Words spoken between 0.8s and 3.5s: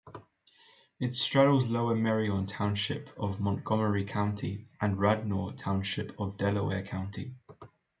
It straddles Lower Merion Township of